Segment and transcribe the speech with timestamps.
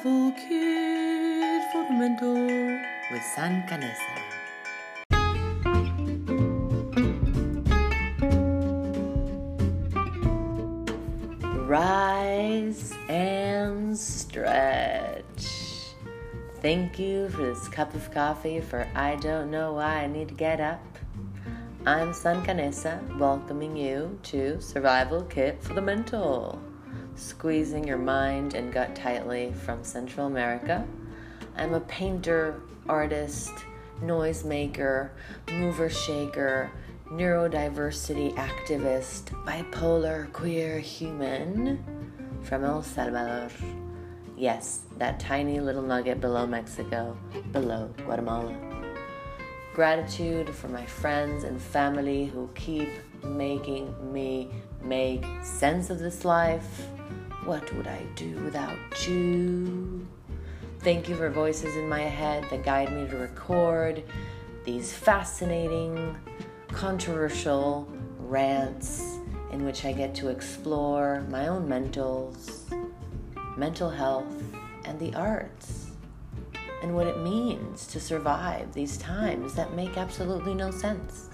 [0.00, 2.34] Survival Kit for the Mental
[3.12, 4.16] with San Canessa.
[11.66, 15.22] Rise and stretch.
[16.62, 20.34] Thank you for this cup of coffee, for I don't know why I need to
[20.34, 20.80] get up.
[21.84, 26.58] I'm San Canessa, welcoming you to Survival Kit for the Mental
[27.14, 30.86] squeezing your mind and gut tightly from Central America.
[31.56, 33.52] I'm a painter, artist,
[34.02, 35.10] noisemaker,
[35.50, 36.70] mover shaker,
[37.06, 41.84] neurodiversity activist, bipolar queer human
[42.42, 43.50] from El Salvador.
[44.36, 47.16] Yes, that tiny little nugget below Mexico,
[47.52, 48.56] below Guatemala.
[49.74, 52.88] Gratitude for my friends and family who keep
[53.24, 54.50] making me
[54.82, 56.86] make sense of this life
[57.44, 60.06] what would I do without you?
[60.80, 64.02] Thank you for voices in my head that guide me to record
[64.64, 66.16] these fascinating,
[66.68, 69.18] controversial rants
[69.52, 72.62] in which I get to explore my own mentals,
[73.56, 74.42] mental health,
[74.84, 75.90] and the arts,
[76.82, 81.29] and what it means to survive these times that make absolutely no sense.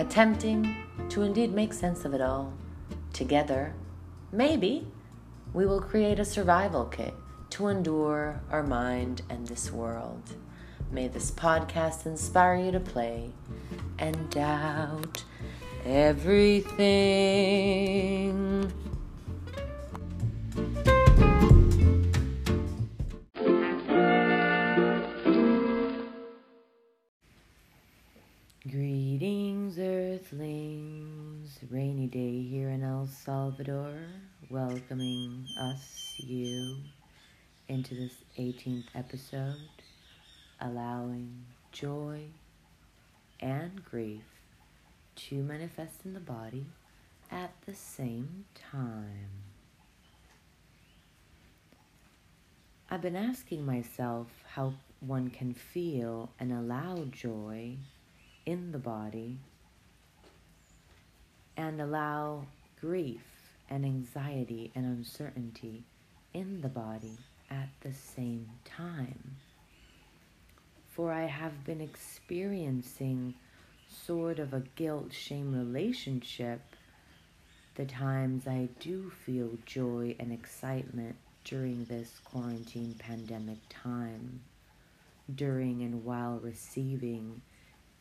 [0.00, 0.76] Attempting
[1.10, 2.54] to indeed make sense of it all
[3.12, 3.74] Together,
[4.32, 4.86] maybe,
[5.52, 7.12] we will create a survival kit
[7.50, 10.22] to endure our mind and this world.
[10.90, 13.32] May this podcast inspire you to play
[13.98, 15.24] and doubt
[15.84, 16.80] everything.
[33.24, 33.92] Salvador,
[34.48, 36.78] welcoming us, you,
[37.68, 39.58] into this 18th episode,
[40.58, 42.22] allowing joy
[43.38, 44.22] and grief
[45.16, 46.64] to manifest in the body
[47.30, 49.28] at the same time.
[52.90, 57.76] I've been asking myself how one can feel and allow joy
[58.46, 59.36] in the body
[61.58, 62.46] and allow
[62.80, 63.22] grief
[63.68, 65.84] and anxiety and uncertainty
[66.34, 67.18] in the body
[67.50, 69.36] at the same time.
[70.92, 73.34] For I have been experiencing
[74.06, 76.60] sort of a guilt shame relationship
[77.76, 84.40] the times I do feel joy and excitement during this quarantine pandemic time,
[85.34, 87.40] during and while receiving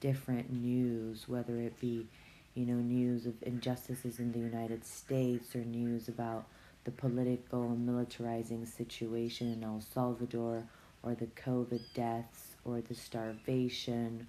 [0.02, 2.08] different news, whether it be,
[2.56, 6.46] you know, news of injustices in the United States or news about
[6.84, 10.64] the political and militarizing situation in El Salvador
[11.04, 14.28] or the COVID deaths or the starvation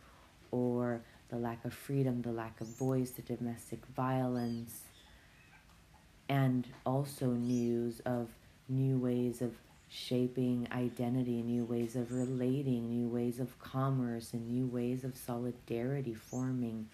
[0.51, 1.01] or
[1.31, 4.83] the lack of freedom, the lack of voice, the domestic violence,
[6.29, 8.29] and also news of
[8.69, 9.55] new ways of
[9.89, 16.15] shaping identity, new ways of relating, new ways of commerce, and new ways of solidarity
[16.15, 16.89] forming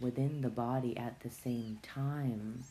[0.00, 2.62] within the body at the same time.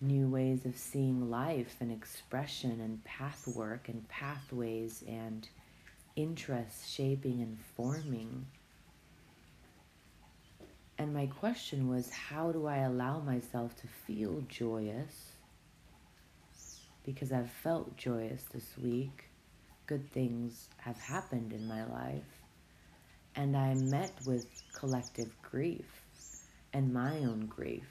[0.00, 5.48] New ways of seeing life and expression and pathwork and pathways and
[6.14, 8.46] interests shaping and forming.
[10.98, 15.32] And my question was how do I allow myself to feel joyous?
[17.06, 19.30] because I've felt joyous this week.
[19.86, 22.35] Good things have happened in my life.
[23.36, 26.02] And I met with collective grief
[26.72, 27.86] and my own grief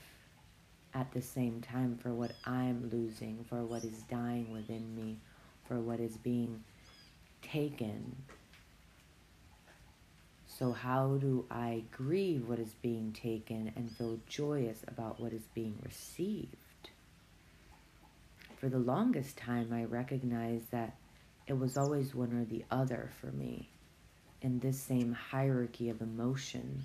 [0.94, 5.20] at the same time for what I'm losing, for what is dying within me,
[5.68, 6.64] for what is being
[7.42, 8.16] taken.
[10.48, 15.48] So, how do I grieve what is being taken and feel joyous about what is
[15.54, 16.56] being received?
[18.66, 20.96] for the longest time, I recognized that
[21.46, 23.70] it was always one or the other for me
[24.46, 26.84] in this same hierarchy of emotion,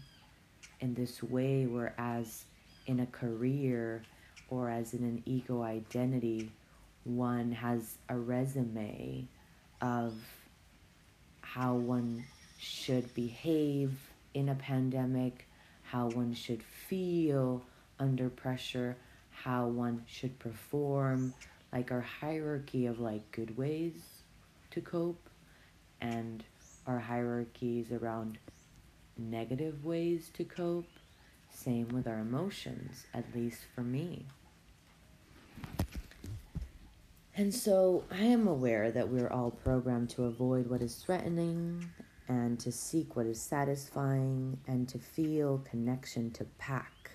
[0.81, 2.47] in this way, whereas
[2.87, 4.03] in a career
[4.49, 6.51] or as in an ego identity,
[7.05, 9.29] one has a resume
[9.83, 10.15] of
[11.43, 12.25] how one
[12.59, 13.93] should behave
[14.33, 15.47] in a pandemic,
[15.83, 17.63] how one should feel
[17.99, 18.97] under pressure,
[19.33, 21.35] how one should perform,
[21.75, 23.93] like our hierarchy of like good ways
[24.71, 25.29] to cope
[26.01, 26.43] and
[26.91, 28.37] our hierarchies around
[29.17, 30.89] negative ways to cope.
[31.49, 34.27] Same with our emotions, at least for me.
[37.37, 41.89] And so I am aware that we're all programmed to avoid what is threatening
[42.29, 47.13] and to seek what is satisfying and to feel connection to pack.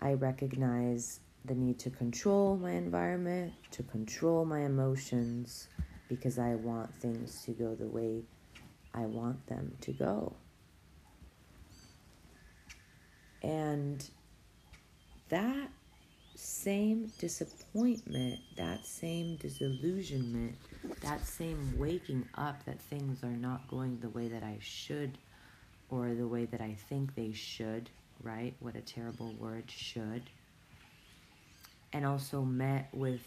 [0.00, 5.66] I recognize the need to control my environment, to control my emotions,
[6.08, 8.22] because I want things to go the way
[8.94, 10.32] I want them to go.
[13.42, 14.08] And
[15.28, 15.70] that
[16.34, 20.56] same disappointment, that same disillusionment,
[21.02, 25.18] that same waking up that things are not going the way that I should
[25.90, 27.90] or the way that I think they should,
[28.22, 28.54] right?
[28.60, 30.22] What a terrible word, should.
[31.92, 33.22] And also met with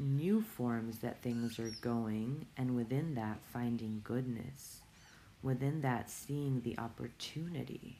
[0.00, 4.80] new forms that things are going, and within that, finding goodness.
[5.42, 7.98] Within that, seeing the opportunity.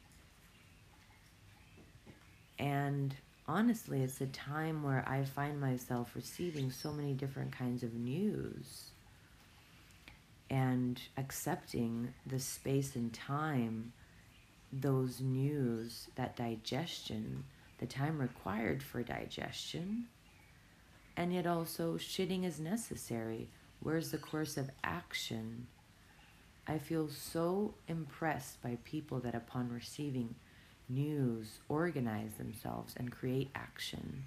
[2.59, 3.15] And
[3.47, 8.91] honestly, it's a time where I find myself receiving so many different kinds of news
[10.49, 13.93] and accepting the space and time,
[14.73, 17.43] those news, that digestion,
[17.79, 20.05] the time required for digestion,
[21.21, 23.47] and yet also shitting is necessary.
[23.79, 25.67] Where's the course of action?
[26.67, 30.33] I feel so impressed by people that upon receiving
[30.89, 34.23] news organize themselves and create action.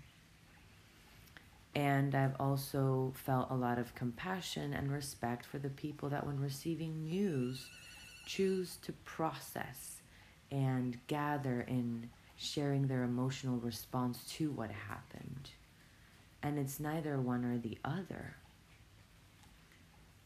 [1.75, 6.39] And I've also felt a lot of compassion and respect for the people that, when
[6.39, 7.67] receiving news,
[8.25, 9.97] choose to process
[10.53, 15.51] and gather in sharing their emotional response to what happened.
[16.45, 18.37] And it's neither one or the other.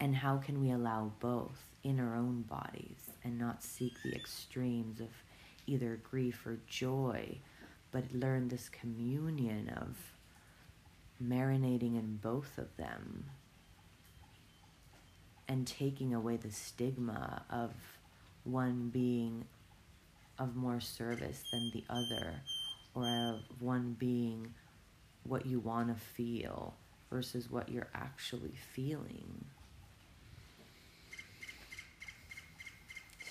[0.00, 5.00] And how can we allow both in our own bodies and not seek the extremes
[5.00, 5.10] of
[5.68, 7.38] either grief or joy,
[7.92, 9.96] but learn this communion of
[11.22, 13.26] marinating in both of them
[15.46, 17.70] and taking away the stigma of
[18.42, 19.44] one being
[20.36, 22.34] of more service than the other,
[22.94, 24.52] or of one being
[25.28, 26.74] what you want to feel
[27.10, 29.44] versus what you're actually feeling.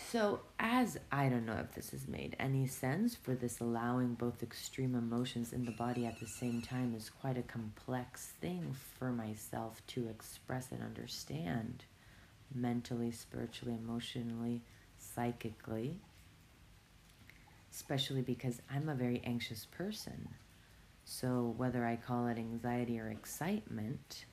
[0.09, 4.41] So, as I don't know if this has made any sense for this allowing both
[4.41, 9.11] extreme emotions in the body at the same time is quite a complex thing for
[9.11, 11.83] myself to express and understand
[12.55, 14.61] mentally, spiritually, emotionally,
[14.97, 15.99] psychically,
[17.69, 20.29] especially because I'm a very anxious person.
[21.09, 24.25] So, whether I call it anxiety or excitement,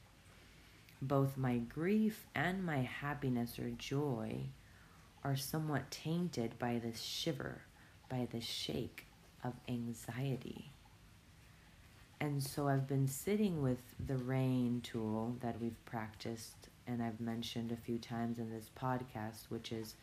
[1.00, 4.47] both my grief and my happiness or joy
[5.23, 7.62] are somewhat tainted by this shiver,
[8.09, 9.06] by this shake
[9.44, 10.73] of anxiety.
[12.21, 17.70] And so I've been sitting with the RAIN tool that we've practiced and I've mentioned
[17.70, 19.94] a few times in this podcast, which is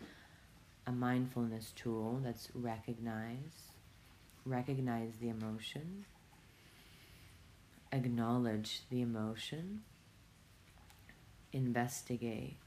[0.87, 3.73] a mindfulness tool that's recognize,
[4.45, 6.05] recognize the emotion,
[7.91, 9.81] acknowledge the emotion,
[11.51, 12.57] investigate,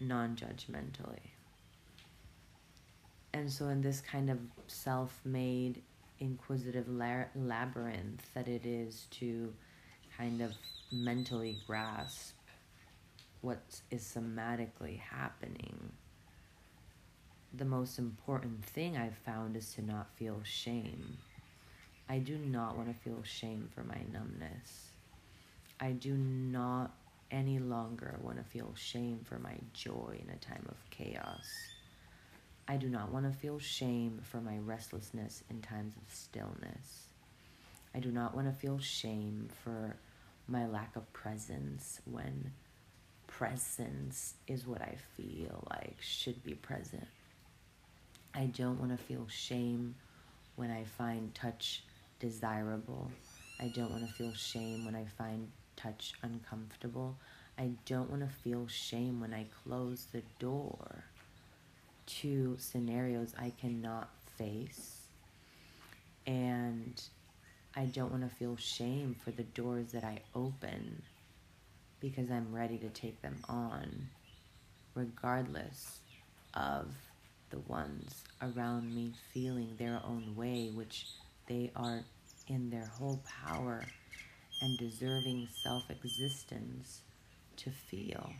[0.00, 1.30] non judgmentally.
[3.32, 5.82] And so, in this kind of self made
[6.20, 9.52] inquisitive la- labyrinth that it is to
[10.16, 10.54] kind of
[10.90, 12.34] mentally grasp
[13.42, 15.92] what is somatically happening,
[17.52, 21.18] the most important thing I've found is to not feel shame.
[22.08, 24.90] I do not want to feel shame for my numbness.
[25.80, 26.92] I do not
[27.30, 31.46] any longer want to feel shame for my joy in a time of chaos.
[32.68, 37.06] I do not want to feel shame for my restlessness in times of stillness.
[37.94, 39.96] I do not want to feel shame for
[40.46, 42.52] my lack of presence when
[43.26, 47.06] presence is what I feel like should be present.
[48.34, 49.96] I don't want to feel shame
[50.54, 51.82] when I find touch
[52.18, 53.10] desirable.
[53.60, 57.16] I don't want to feel shame when I find touch uncomfortable.
[57.58, 61.04] I don't want to feel shame when I close the door
[62.06, 65.02] to scenarios I cannot face.
[66.26, 67.00] And
[67.74, 71.02] I don't want to feel shame for the doors that I open
[72.00, 74.08] because I'm ready to take them on,
[74.94, 76.00] regardless
[76.54, 76.88] of
[77.50, 81.06] the ones around me feeling their own way, which
[81.46, 82.04] they are
[82.48, 83.84] in their whole power
[84.62, 87.02] and deserving self existence
[87.56, 88.30] to feel.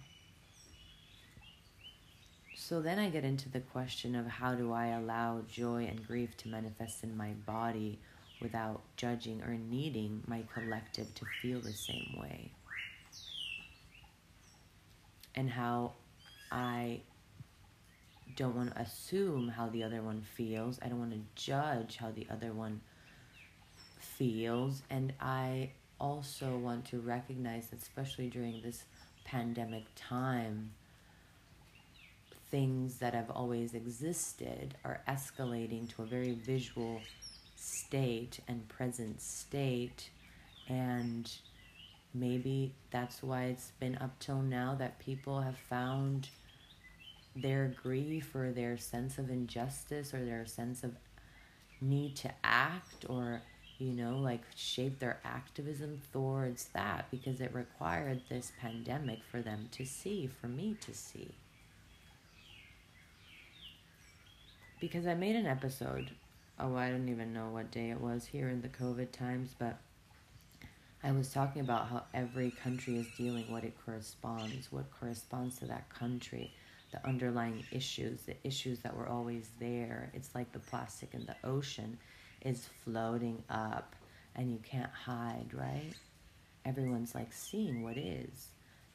[2.56, 6.36] So then I get into the question of how do I allow joy and grief
[6.38, 7.98] to manifest in my body
[8.40, 12.50] without judging or needing my collective to feel the same way.
[15.34, 15.92] And how
[16.50, 17.02] I
[18.36, 20.78] don't want to assume how the other one feels.
[20.82, 22.80] I don't want to judge how the other one
[24.16, 24.82] feels.
[24.90, 25.70] And I
[26.00, 28.84] also want to recognize, that, especially during this
[29.24, 30.70] pandemic time,
[32.50, 37.00] things that have always existed are escalating to a very visual
[37.56, 40.10] state and present state.
[40.68, 41.30] And
[42.14, 46.28] maybe that's why it's been up till now that people have found
[47.34, 50.92] their grief or their sense of injustice or their sense of
[51.80, 53.42] need to act or
[53.78, 59.68] you know like shape their activism towards that because it required this pandemic for them
[59.72, 61.28] to see for me to see
[64.80, 66.10] because i made an episode
[66.58, 69.78] oh i don't even know what day it was here in the covid times but
[71.04, 75.66] i was talking about how every country is dealing what it corresponds what corresponds to
[75.66, 76.50] that country
[76.92, 80.10] the underlying issues, the issues that were always there.
[80.14, 81.98] It's like the plastic in the ocean
[82.42, 83.94] is floating up
[84.34, 85.92] and you can't hide, right?
[86.64, 88.48] Everyone's like seeing what is.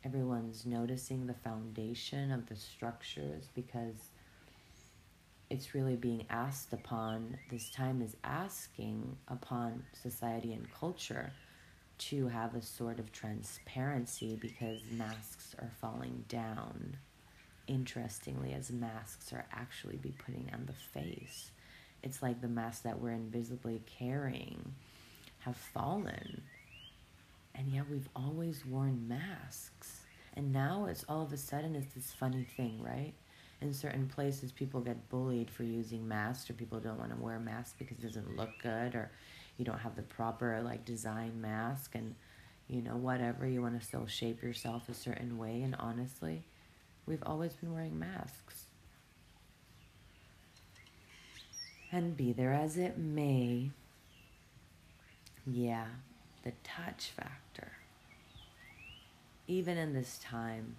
[0.03, 4.09] Everyone's noticing the foundation of the structures because
[5.49, 11.31] it's really being asked upon, this time is asking upon society and culture
[11.97, 16.97] to have a sort of transparency because masks are falling down
[17.67, 21.51] interestingly as masks are actually be putting on the face.
[22.03, 24.73] It's like the masks that we're invisibly carrying
[25.39, 26.41] have fallen.
[27.53, 30.01] And yet we've always worn masks.
[30.35, 33.13] And now it's all of a sudden it's this funny thing, right?
[33.61, 37.39] In certain places people get bullied for using masks or people don't want to wear
[37.39, 39.11] masks because it doesn't look good or
[39.57, 42.15] you don't have the proper like design mask and
[42.67, 46.43] you know whatever you want to still shape yourself a certain way and honestly
[47.05, 48.67] We've always been wearing masks.
[51.91, 53.71] And be there as it may,
[55.45, 55.87] yeah,
[56.43, 57.73] the touch factor.
[59.47, 60.77] Even in this time,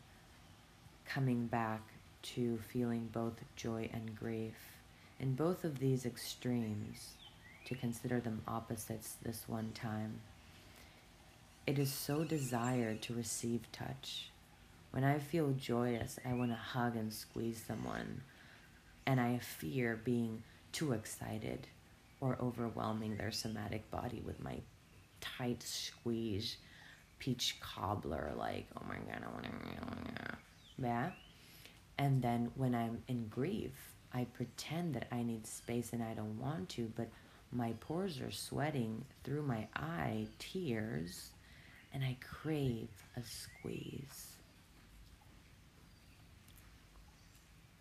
[1.07, 1.83] coming back
[2.23, 4.55] to feeling both joy and grief,
[5.21, 7.11] in both of these extremes,
[7.67, 10.21] to consider them opposites this one time,
[11.67, 14.31] it is so desired to receive touch
[14.93, 18.21] when I feel joyous, I want to hug and squeeze someone,
[19.07, 20.43] and I fear being
[20.73, 21.67] too excited
[22.21, 24.59] or overwhelming their somatic body with my
[25.21, 26.57] tight squeeze
[27.19, 30.37] peach cobbler like oh my god I want to
[30.79, 31.11] yeah
[31.99, 36.39] and then when I'm in grief I pretend that I need space and I don't
[36.41, 37.09] want to but
[37.53, 41.33] my pores are sweating through my eye tears
[41.93, 44.37] and I crave a squeeze.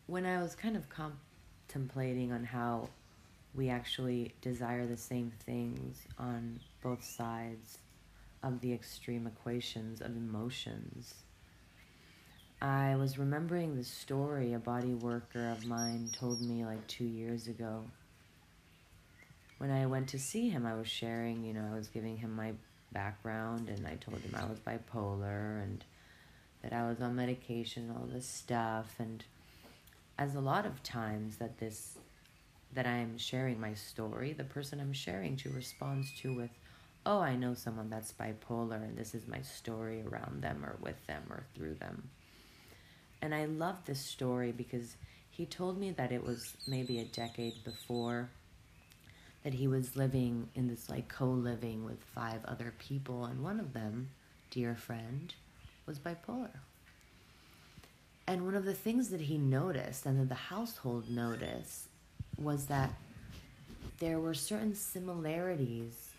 [0.07, 0.89] When I was kind of
[1.71, 2.89] contemplating on how
[3.55, 7.77] we actually desire the same things on both sides
[8.43, 11.13] of the extreme equations of emotions,
[12.61, 17.47] I was remembering the story a body worker of mine told me like two years
[17.47, 17.83] ago.
[19.57, 22.35] When I went to see him, I was sharing, you know, I was giving him
[22.35, 22.53] my
[22.91, 25.83] background and I told him I was bipolar and
[26.63, 28.95] that I was on medication, all this stuff.
[28.99, 29.23] And
[30.17, 31.97] as a lot of times that this
[32.73, 36.51] that I'm sharing my story, the person I'm sharing to responds to with,
[37.05, 41.05] "Oh, I know someone that's bipolar and this is my story around them or with
[41.07, 42.09] them or through them."
[43.21, 44.95] And I love this story because
[45.29, 48.29] he told me that it was maybe a decade before
[49.43, 53.73] that he was living in this like co-living with five other people and one of
[53.73, 54.09] them,
[54.49, 55.33] dear friend,
[55.85, 56.59] was bipolar.
[58.27, 61.87] And one of the things that he noticed and that the household noticed
[62.37, 62.93] was that
[63.99, 66.11] there were certain similarities,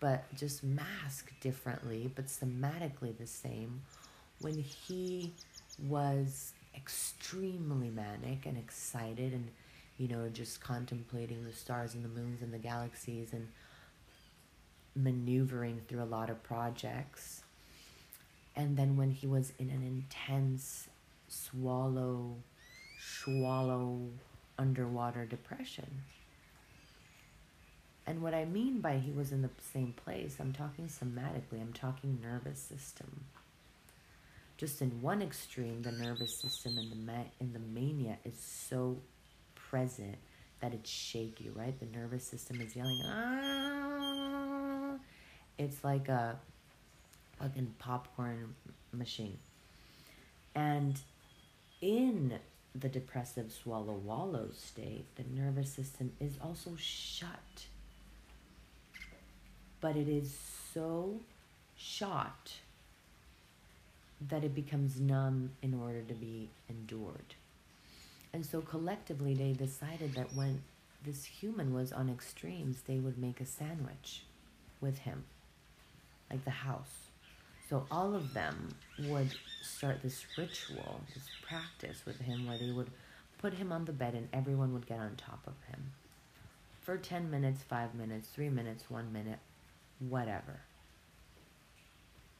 [0.00, 3.82] but just masked differently, but somatically the same,
[4.40, 5.32] when he
[5.88, 9.48] was extremely manic and excited and,
[9.98, 13.46] you know, just contemplating the stars and the moons and the galaxies and
[14.94, 17.42] maneuvering through a lot of projects.
[18.56, 20.88] And then when he was in an intense
[21.32, 22.36] swallow,
[23.00, 24.00] swallow
[24.58, 26.02] underwater depression.
[28.06, 31.72] And what I mean by he was in the same place, I'm talking somatically, I'm
[31.72, 33.24] talking nervous system.
[34.56, 38.98] Just in one extreme, the nervous system and the ma- in the mania is so
[39.54, 40.16] present
[40.60, 41.78] that it's shaky, right?
[41.78, 44.96] The nervous system is yelling, ah.
[45.58, 46.38] It's like a
[47.38, 48.54] fucking popcorn
[48.92, 49.38] machine.
[50.54, 51.00] And
[51.82, 52.38] in
[52.74, 57.66] the depressive swallow wallow state, the nervous system is also shut.
[59.80, 60.34] But it is
[60.72, 61.20] so
[61.76, 62.52] shot
[64.30, 67.34] that it becomes numb in order to be endured.
[68.32, 70.62] And so collectively, they decided that when
[71.04, 74.22] this human was on extremes, they would make a sandwich
[74.80, 75.24] with him,
[76.30, 77.01] like the house.
[77.72, 82.90] So all of them would start this ritual, this practice with him where they would
[83.38, 85.80] put him on the bed and everyone would get on top of him
[86.82, 89.38] for 10 minutes, 5 minutes, 3 minutes, 1 minute,
[90.00, 90.60] whatever.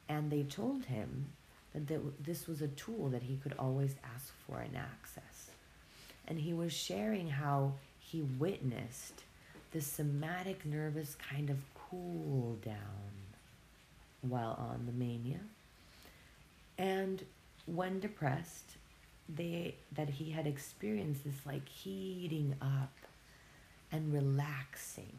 [0.06, 1.28] And they told him
[1.72, 5.50] that this was a tool that he could always ask for and access.
[6.28, 9.24] And he was sharing how he witnessed
[9.70, 13.31] the somatic nervous kind of cool down
[14.22, 15.40] while on the mania.
[16.78, 17.24] And
[17.66, 18.76] when depressed,
[19.28, 22.92] they that he had experienced this like heating up
[23.90, 25.16] and relaxing.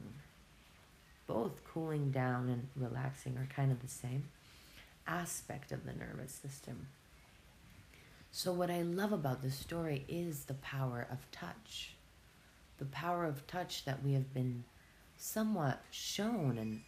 [1.28, 4.26] Both cooling down and relaxing are kind of the same
[5.08, 6.88] aspect of the nervous system.
[8.32, 11.96] So, what I love about this story is the power of touch.
[12.80, 14.64] The power of touch that we have been
[15.18, 16.82] somewhat shown and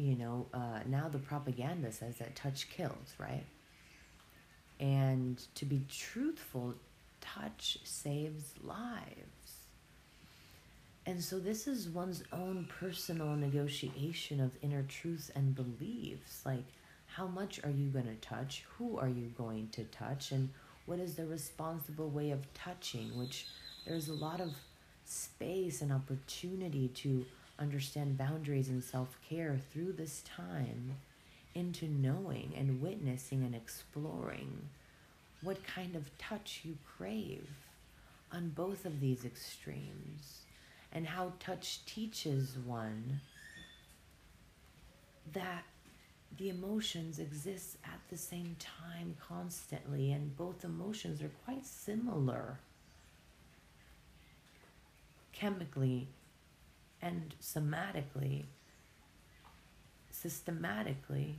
[0.00, 3.44] you know, uh, now the propaganda says that touch kills, right?
[4.78, 6.74] And to be truthful,
[7.20, 9.66] touch saves lives.
[11.06, 16.42] And so this is one's own personal negotiation of inner truth and beliefs.
[16.46, 16.64] Like,
[17.06, 18.64] how much are you going to touch?
[18.78, 20.32] Who are you going to touch?
[20.32, 20.50] And
[20.86, 23.18] what is the responsible way of touching?
[23.18, 23.46] Which
[23.86, 24.50] there's a lot of
[25.04, 27.26] space and opportunity to
[27.60, 30.96] understand boundaries and self care through this time
[31.54, 34.68] into knowing and witnessing and exploring
[35.42, 37.48] what kind of touch you crave
[38.32, 40.42] on both of these extremes
[40.92, 43.20] and how touch teaches one
[45.32, 45.64] that
[46.38, 52.58] the emotions exist at the same time constantly and both emotions are quite similar
[55.32, 56.06] chemically
[57.02, 58.44] and somatically,
[60.10, 61.36] systematically,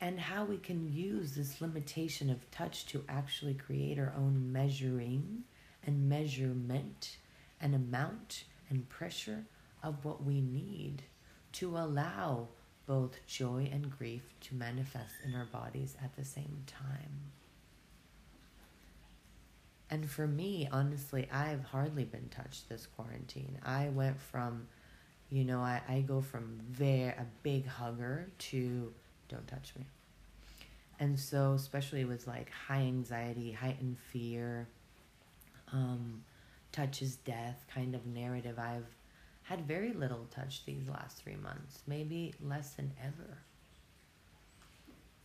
[0.00, 5.44] and how we can use this limitation of touch to actually create our own measuring
[5.86, 7.16] and measurement
[7.60, 9.44] and amount and pressure
[9.82, 11.02] of what we need
[11.52, 12.48] to allow
[12.86, 17.32] both joy and grief to manifest in our bodies at the same time.
[19.90, 23.58] And for me, honestly, I've hardly been touched this quarantine.
[23.64, 24.68] I went from,
[25.30, 28.92] you know, I, I go from very a big hugger to
[29.28, 29.84] don't touch me.
[31.00, 34.68] And so, especially with like high anxiety, heightened fear,
[35.72, 36.22] um,
[36.72, 38.86] touch is death kind of narrative, I've
[39.42, 43.38] had very little touch these last three months, maybe less than ever.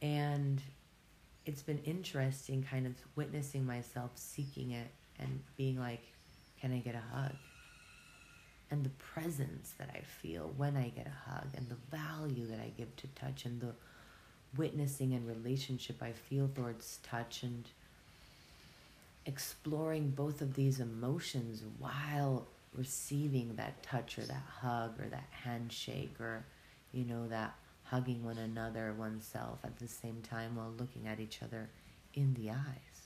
[0.01, 0.61] And
[1.45, 4.87] it's been interesting kind of witnessing myself seeking it
[5.19, 6.01] and being like,
[6.59, 7.33] can I get a hug?
[8.71, 12.59] And the presence that I feel when I get a hug and the value that
[12.59, 13.73] I give to touch and the
[14.57, 17.65] witnessing and relationship I feel towards touch and
[19.25, 26.15] exploring both of these emotions while receiving that touch or that hug or that handshake
[26.19, 26.43] or
[26.91, 27.55] you know that
[27.85, 31.69] hugging one another, oneself at the same time while looking at each other
[32.13, 33.05] in the eyes.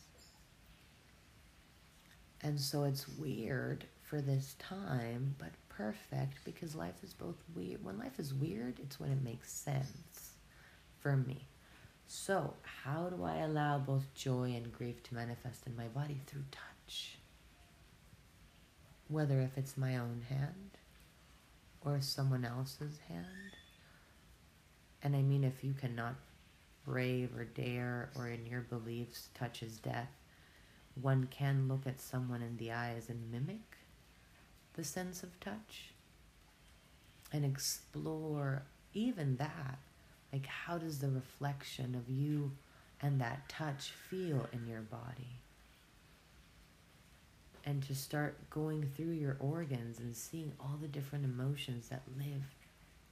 [2.42, 7.84] And so it's weird for this time, but perfect because life is both weird.
[7.84, 10.32] When life is weird, it's when it makes sense
[11.00, 11.48] for me.
[12.08, 16.22] So, how do I allow both joy and grief to manifest in my body?
[16.26, 17.20] Through touch.
[19.10, 20.78] Whether if it's my own hand
[21.86, 23.59] or someone else's hand
[25.04, 26.16] and I mean, if you cannot
[26.86, 30.10] brave or dare or in your beliefs touches death,
[31.02, 33.78] one can look at someone in the eyes and mimic
[34.74, 35.92] the sense of touch
[37.32, 39.78] and explore even that.
[40.32, 42.52] Like, how does the reflection of you
[43.02, 45.40] and that touch feel in your body?
[47.66, 52.44] And to start going through your organs and seeing all the different emotions that live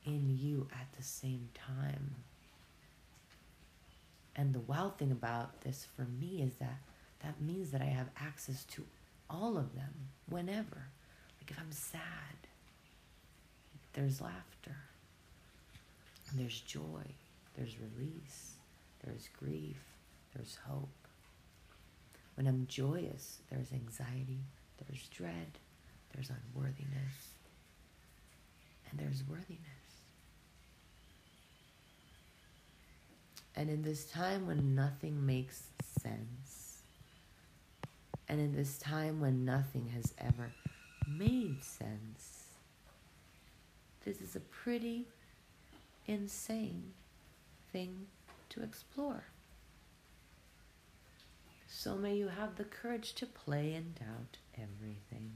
[0.07, 2.15] in you at the same time.
[4.35, 6.79] And the wild thing about this for me is that
[7.23, 8.83] that means that I have access to
[9.29, 9.93] all of them,
[10.29, 10.87] whenever.
[11.39, 12.01] Like if I'm sad,
[13.93, 14.77] there's laughter,
[16.35, 17.03] there's joy,
[17.55, 18.53] there's release,
[19.03, 19.81] there's grief,
[20.35, 20.89] there's hope.
[22.35, 24.39] When I'm joyous, there's anxiety,
[24.85, 25.57] there's dread,
[26.13, 27.33] there's unworthiness,
[28.89, 29.76] and there's worthiness.
[33.57, 35.63] And in this time when nothing makes
[35.99, 36.83] sense,
[38.29, 40.51] and in this time when nothing has ever
[41.07, 42.43] made sense,
[44.05, 45.05] this is a pretty
[46.05, 46.93] insane
[47.73, 48.05] thing
[48.49, 49.23] to explore.
[51.67, 55.31] So may you have the courage to play and doubt everything.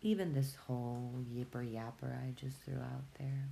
[0.00, 3.48] Even this whole yipper yapper I just threw out there.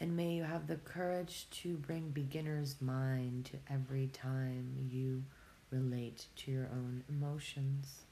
[0.00, 5.22] And may you have the courage to bring beginner's mind to every time you
[5.70, 8.02] relate to your own emotions.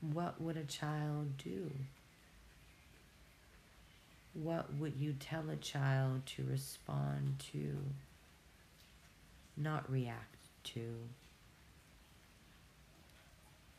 [0.00, 1.70] What would a child do?
[4.34, 7.78] What would you tell a child to respond to,
[9.56, 10.96] not react to?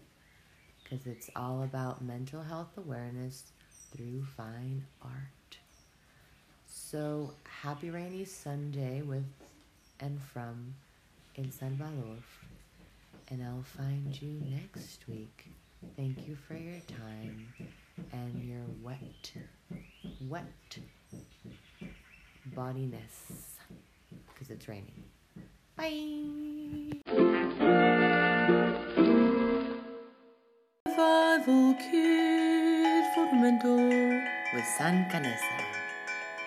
[0.83, 3.51] because it's all about mental health awareness
[3.91, 5.57] through fine art.
[6.67, 9.25] So happy rainy Sunday with
[9.99, 10.75] and from
[11.37, 12.17] El Salvador.
[13.29, 15.47] And I'll find you next week.
[15.95, 17.47] Thank you for your time
[18.11, 19.31] and your wet,
[20.27, 20.77] wet
[22.47, 23.57] bodiness
[24.33, 25.03] because it's raining.
[25.75, 26.99] Bye.
[30.87, 33.77] Survival Kit for the Mental
[34.53, 35.82] with San Canesa.